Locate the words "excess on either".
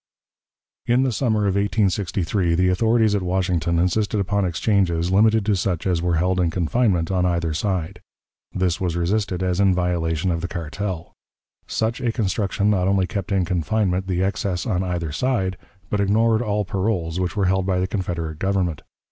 14.23-15.11